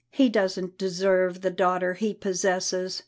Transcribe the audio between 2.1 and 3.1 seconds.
possesses.